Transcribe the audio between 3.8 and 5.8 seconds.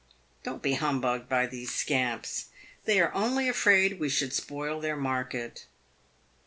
we should spoil their market.